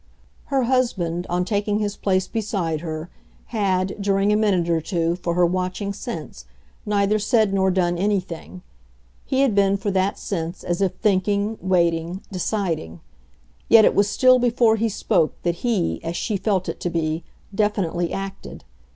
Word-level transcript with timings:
Her 0.45 0.63
husband, 0.63 1.27
on 1.29 1.45
taking 1.45 1.77
his 1.77 1.95
place 1.95 2.27
beside 2.27 2.81
her, 2.81 3.11
had, 3.53 4.01
during 4.01 4.33
a 4.33 4.35
minute 4.35 4.67
or 4.67 4.81
two, 4.81 5.17
for 5.17 5.35
her 5.35 5.45
watching 5.45 5.93
sense, 5.93 6.45
neither 6.87 7.19
said 7.19 7.53
nor 7.53 7.69
done 7.69 7.99
anything; 7.99 8.63
he 9.27 9.41
had 9.41 9.53
been, 9.53 9.77
for 9.77 9.91
that 9.91 10.17
sense, 10.17 10.63
as 10.63 10.81
if 10.81 10.95
thinking, 10.95 11.55
waiting, 11.61 12.23
deciding: 12.31 12.99
yet 13.69 13.85
it 13.85 13.93
was 13.93 14.09
still 14.09 14.39
before 14.39 14.75
he 14.75 14.89
spoke 14.89 15.39
that 15.43 15.57
he, 15.57 16.03
as 16.03 16.17
she 16.17 16.35
felt 16.35 16.67
it 16.67 16.79
to 16.79 16.89
be, 16.89 17.23
definitely 17.53 18.11
acted. 18.11 18.63